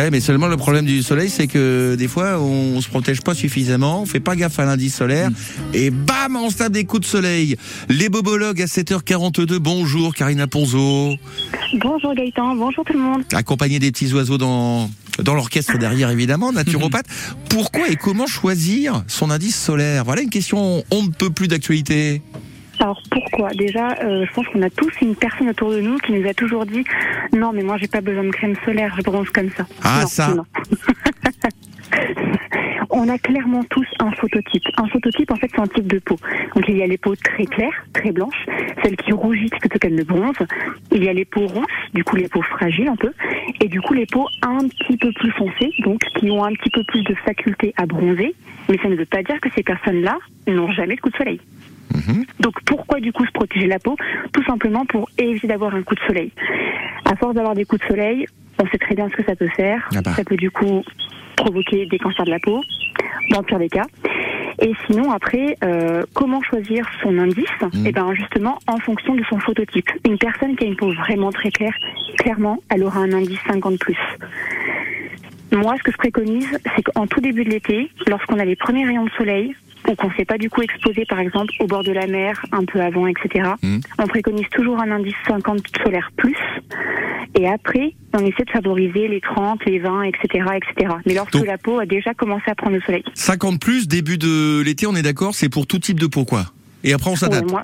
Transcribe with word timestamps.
Ouais, 0.00 0.10
mais 0.10 0.20
seulement 0.20 0.48
le 0.48 0.56
problème 0.56 0.86
du 0.86 1.02
soleil, 1.02 1.28
c'est 1.28 1.46
que 1.46 1.94
des 1.94 2.08
fois, 2.08 2.40
on 2.40 2.80
se 2.80 2.88
protège 2.88 3.20
pas 3.20 3.34
suffisamment, 3.34 4.00
on 4.00 4.06
fait 4.06 4.18
pas 4.18 4.34
gaffe 4.34 4.58
à 4.58 4.64
l'indice 4.64 4.94
solaire, 4.94 5.28
et 5.74 5.90
bam, 5.90 6.36
on 6.36 6.48
se 6.48 6.56
tape 6.56 6.72
des 6.72 6.84
coups 6.84 7.02
de 7.02 7.06
soleil. 7.06 7.56
Les 7.90 8.08
bobologues 8.08 8.62
à 8.62 8.64
7h42, 8.64 9.58
bonjour 9.58 10.14
Karina 10.14 10.46
Ponzo, 10.46 11.16
Bonjour 11.74 12.14
Gaëtan, 12.14 12.56
bonjour 12.56 12.82
tout 12.82 12.94
le 12.94 12.98
monde. 12.98 13.24
accompagnée 13.34 13.78
des 13.78 13.92
petits 13.92 14.10
oiseaux 14.14 14.38
dans 14.38 14.88
dans 15.22 15.34
l'orchestre 15.34 15.76
derrière 15.76 16.08
évidemment, 16.08 16.50
naturopathe. 16.50 17.04
Pourquoi 17.50 17.90
et 17.90 17.96
comment 17.96 18.26
choisir 18.26 19.04
son 19.06 19.30
indice 19.30 19.60
solaire? 19.62 20.04
Voilà 20.06 20.22
une 20.22 20.30
question 20.30 20.82
on 20.90 21.02
ne 21.02 21.10
peut 21.10 21.28
plus 21.28 21.46
d'actualité. 21.46 22.22
Alors 22.80 23.00
pourquoi 23.10 23.50
Déjà, 23.50 23.90
euh, 24.02 24.24
je 24.26 24.32
pense 24.32 24.46
qu'on 24.48 24.62
a 24.62 24.70
tous 24.70 24.90
une 25.02 25.14
personne 25.14 25.48
autour 25.50 25.70
de 25.70 25.80
nous 25.80 25.98
qui 25.98 26.12
nous 26.12 26.26
a 26.28 26.34
toujours 26.34 26.64
dit 26.66 26.84
non 27.32 27.52
mais 27.52 27.62
moi 27.62 27.76
j'ai 27.76 27.88
pas 27.88 28.00
besoin 28.00 28.24
de 28.24 28.30
crème 28.30 28.54
solaire, 28.64 28.94
je 28.96 29.02
bronze 29.02 29.28
comme 29.30 29.50
ça. 29.50 29.66
Ah, 29.84 30.00
Non, 30.02 30.06
ça. 30.06 30.34
non. 30.34 30.44
On 32.92 33.08
a 33.08 33.18
clairement 33.18 33.62
tous 33.70 33.86
un 34.00 34.10
phototype. 34.12 34.64
Un 34.76 34.86
phototype, 34.88 35.30
en 35.30 35.36
fait, 35.36 35.48
c'est 35.54 35.60
un 35.60 35.66
type 35.68 35.86
de 35.86 36.00
peau. 36.00 36.16
Donc, 36.56 36.64
il 36.68 36.76
y 36.76 36.82
a 36.82 36.86
les 36.88 36.98
peaux 36.98 37.14
très 37.14 37.46
claires, 37.46 37.84
très 37.92 38.10
blanches, 38.10 38.44
celles 38.82 38.96
qui 38.96 39.12
rougissent 39.12 39.50
plutôt 39.60 39.78
qu'elles 39.78 39.94
ne 39.94 40.02
bronzent. 40.02 40.34
Il 40.90 41.04
y 41.04 41.08
a 41.08 41.12
les 41.12 41.24
peaux 41.24 41.46
rousses, 41.46 41.66
du 41.94 42.02
coup, 42.02 42.16
les 42.16 42.28
peaux 42.28 42.42
fragiles 42.42 42.88
un 42.88 42.96
peu. 42.96 43.12
Et 43.60 43.68
du 43.68 43.80
coup, 43.80 43.94
les 43.94 44.06
peaux 44.06 44.26
un 44.42 44.66
petit 44.68 44.96
peu 44.96 45.12
plus 45.12 45.30
foncées, 45.32 45.72
donc 45.84 46.00
qui 46.18 46.30
ont 46.32 46.44
un 46.44 46.52
petit 46.52 46.70
peu 46.70 46.82
plus 46.84 47.02
de 47.04 47.14
faculté 47.14 47.72
à 47.76 47.86
bronzer. 47.86 48.34
Mais 48.68 48.76
ça 48.82 48.88
ne 48.88 48.96
veut 48.96 49.06
pas 49.06 49.22
dire 49.22 49.40
que 49.40 49.48
ces 49.54 49.62
personnes-là 49.62 50.18
n'ont 50.48 50.72
jamais 50.72 50.96
de 50.96 51.00
coup 51.00 51.10
de 51.10 51.16
soleil. 51.16 51.40
Donc 52.38 52.54
pourquoi 52.64 53.00
du 53.00 53.12
coup 53.12 53.24
se 53.24 53.32
protéger 53.32 53.66
la 53.66 53.78
peau? 53.78 53.96
Tout 54.32 54.44
simplement 54.44 54.84
pour 54.86 55.08
éviter 55.18 55.46
d'avoir 55.46 55.74
un 55.74 55.82
coup 55.82 55.94
de 55.94 56.00
soleil. 56.00 56.32
À 57.04 57.16
force 57.16 57.34
d'avoir 57.34 57.54
des 57.54 57.64
coups 57.64 57.82
de 57.82 57.86
soleil, 57.86 58.26
on 58.62 58.66
sait 58.68 58.78
très 58.78 58.94
bien 58.94 59.08
ce 59.08 59.16
que 59.16 59.24
ça 59.24 59.36
peut 59.36 59.48
faire. 59.56 59.88
Ah 59.94 60.02
bah. 60.02 60.12
Ça 60.12 60.24
peut 60.24 60.36
du 60.36 60.50
coup 60.50 60.84
provoquer 61.36 61.86
des 61.86 61.98
cancers 61.98 62.26
de 62.26 62.30
la 62.30 62.38
peau, 62.38 62.60
dans 63.30 63.40
le 63.40 63.44
pire 63.44 63.58
des 63.58 63.68
cas. 63.68 63.86
Et 64.62 64.72
sinon, 64.86 65.10
après, 65.10 65.56
euh, 65.64 66.02
comment 66.12 66.42
choisir 66.42 66.86
son 67.02 67.18
indice? 67.18 67.46
Eh 67.86 67.92
ben 67.92 68.12
justement, 68.14 68.58
en 68.66 68.76
fonction 68.78 69.14
de 69.14 69.24
son 69.24 69.38
phototype. 69.38 69.88
Une 70.06 70.18
personne 70.18 70.54
qui 70.54 70.64
a 70.64 70.66
une 70.66 70.76
peau 70.76 70.92
vraiment 70.92 71.30
très 71.30 71.50
claire, 71.50 71.74
clairement, 72.18 72.58
elle 72.68 72.84
aura 72.84 73.00
un 73.00 73.12
indice 73.12 73.38
50 73.48 73.78
plus. 73.78 73.96
Moi, 75.52 75.74
ce 75.78 75.82
que 75.82 75.92
je 75.92 75.96
préconise, 75.96 76.58
c'est 76.76 76.82
qu'en 76.82 77.06
tout 77.06 77.20
début 77.20 77.44
de 77.44 77.50
l'été, 77.50 77.90
lorsqu'on 78.06 78.38
a 78.38 78.44
les 78.44 78.54
premiers 78.54 78.84
rayons 78.84 79.06
de 79.06 79.10
soleil, 79.10 79.54
ou 79.90 79.94
qu'on 79.96 80.08
ne 80.08 80.14
s'est 80.14 80.24
pas 80.24 80.38
du 80.38 80.48
coup 80.48 80.62
exposé, 80.62 81.04
par 81.04 81.18
exemple, 81.20 81.52
au 81.60 81.66
bord 81.66 81.82
de 81.82 81.92
la 81.92 82.06
mer, 82.06 82.40
un 82.52 82.64
peu 82.64 82.80
avant, 82.80 83.06
etc., 83.06 83.50
Mhm. 83.62 83.80
on 83.98 84.06
préconise 84.06 84.48
toujours 84.50 84.80
un 84.80 84.90
indice 84.90 85.14
50 85.26 85.62
solaire 85.84 86.10
plus. 86.16 86.36
Et 87.38 87.48
après, 87.48 87.94
on 88.12 88.18
essaie 88.20 88.44
de 88.44 88.50
favoriser 88.50 89.08
les 89.08 89.20
30, 89.20 89.64
les 89.64 89.78
20, 89.78 90.02
etc., 90.04 90.44
etc. 90.56 90.94
Mais 91.06 91.14
lorsque 91.14 91.32
Donc- 91.32 91.46
la 91.46 91.58
peau 91.58 91.78
a 91.78 91.86
déjà 91.86 92.14
commencé 92.14 92.44
à 92.48 92.54
prendre 92.54 92.74
le 92.76 92.82
soleil. 92.82 93.04
50 93.14 93.60
plus, 93.60 93.86
début 93.88 94.18
de 94.18 94.60
l'été, 94.62 94.86
on 94.86 94.94
est 94.96 95.02
d'accord, 95.02 95.34
c'est 95.34 95.48
pour 95.48 95.66
tout 95.66 95.78
type 95.78 95.98
de 96.00 96.06
peau 96.06 96.24
quoi. 96.24 96.46
Et 96.84 96.92
après 96.92 97.08
on 97.10 97.12
Ouais, 97.12 97.18
s'adapte. 97.18 97.50
moi, 97.50 97.62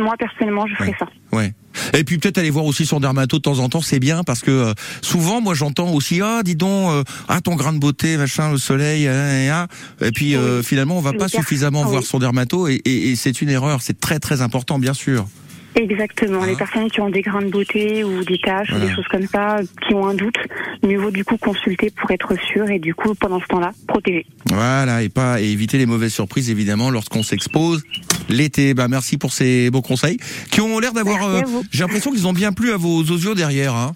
moi, 0.00 0.14
personnellement, 0.18 0.66
je 0.66 0.82
Ouais. 0.82 0.94
ça. 0.98 1.06
Ouais. 1.32 1.54
Et 1.94 2.04
puis 2.04 2.18
peut-être 2.18 2.36
aller 2.36 2.50
voir 2.50 2.66
aussi 2.66 2.84
son 2.84 3.00
dermato 3.00 3.38
de 3.38 3.42
temps 3.42 3.58
en 3.58 3.68
temps, 3.70 3.80
c'est 3.80 3.98
bien 3.98 4.22
parce 4.24 4.40
que 4.40 4.50
euh, 4.50 4.74
souvent 5.00 5.40
moi 5.40 5.54
j'entends 5.54 5.90
aussi 5.92 6.20
ah 6.22 6.42
dis 6.44 6.54
donc 6.56 6.90
euh, 6.90 7.02
ah 7.28 7.40
ton 7.40 7.54
grain 7.56 7.72
de 7.72 7.78
beauté 7.78 8.18
machin 8.18 8.52
le 8.52 8.58
soleil 8.58 9.08
hein, 9.08 9.14
hein, 9.14 9.66
hein. 10.00 10.06
et 10.06 10.10
puis 10.12 10.34
euh, 10.36 10.58
Oui. 10.58 10.64
finalement 10.64 10.98
on 10.98 11.00
va 11.00 11.14
pas 11.14 11.28
suffisamment 11.28 11.82
ah 11.84 11.88
voir 11.88 12.00
oui. 12.02 12.06
son 12.06 12.18
dermato 12.18 12.68
et, 12.68 12.74
et- 12.84 13.10
et 13.12 13.16
c'est 13.16 13.40
une 13.40 13.48
erreur, 13.48 13.80
c'est 13.80 13.98
très 13.98 14.18
très 14.18 14.42
important 14.42 14.78
bien 14.78 14.92
sûr. 14.92 15.26
Exactement. 15.74 16.42
Hein 16.42 16.46
Les 16.46 16.56
personnes 16.56 16.90
qui 16.90 17.00
ont 17.00 17.10
des 17.10 17.22
grains 17.22 17.42
de 17.42 17.50
beauté 17.50 18.04
ou 18.04 18.24
des 18.24 18.38
taches 18.38 18.70
ou 18.72 18.78
des 18.78 18.90
choses 18.92 19.06
comme 19.10 19.26
ça, 19.26 19.60
qui 19.86 19.94
ont 19.94 20.06
un 20.06 20.14
doute, 20.14 20.36
mieux 20.82 20.98
vaut 20.98 21.10
du 21.10 21.24
coup 21.24 21.36
consulter 21.36 21.90
pour 21.90 22.10
être 22.10 22.34
sûr 22.52 22.68
et 22.70 22.78
du 22.78 22.94
coup, 22.94 23.14
pendant 23.14 23.40
ce 23.40 23.46
temps-là, 23.46 23.72
protéger. 23.86 24.26
Voilà 24.46 25.02
et 25.02 25.08
pas 25.08 25.40
et 25.40 25.46
éviter 25.50 25.78
les 25.78 25.86
mauvaises 25.86 26.12
surprises 26.12 26.50
évidemment 26.50 26.90
lorsqu'on 26.90 27.22
s'expose 27.22 27.82
l'été. 28.28 28.74
Bah 28.74 28.88
merci 28.88 29.16
pour 29.16 29.32
ces 29.32 29.70
beaux 29.70 29.82
conseils 29.82 30.18
qui 30.50 30.60
ont 30.60 30.78
l'air 30.78 30.92
d'avoir. 30.92 31.26
Euh. 31.26 31.42
J'ai 31.70 31.80
l'impression 31.80 32.10
qu'ils 32.10 32.26
ont 32.26 32.32
bien 32.32 32.52
plu 32.52 32.72
à 32.72 32.76
vos 32.76 33.00
osios 33.10 33.34
derrière. 33.34 33.74
Hein. 33.74 33.92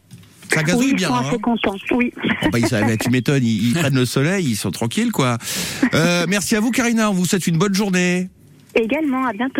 Ça 0.52 0.62
gazouille 0.62 0.86
oui, 0.86 0.90
ils 0.92 0.96
bien. 0.96 1.08
sont 1.08 1.14
hein. 1.14 1.24
assez 1.28 1.38
contents. 1.38 1.76
Oui. 1.92 2.12
Bon, 2.42 2.48
bah, 2.50 2.58
ils, 2.58 2.68
bah, 2.70 2.96
tu 2.96 3.10
m'étonnes, 3.10 3.44
ils, 3.44 3.68
ils 3.68 3.74
prennent 3.74 3.94
le 3.94 4.06
soleil, 4.06 4.46
ils 4.46 4.56
sont 4.56 4.70
tranquilles, 4.70 5.12
quoi. 5.12 5.38
Euh, 5.94 6.24
merci 6.28 6.56
à 6.56 6.60
vous, 6.60 6.70
Karina. 6.70 7.10
On 7.10 7.14
vous 7.14 7.24
souhaite 7.24 7.46
une 7.46 7.58
bonne 7.58 7.74
journée. 7.74 8.28
Également, 8.74 9.26
à 9.26 9.32
bientôt. 9.32 9.54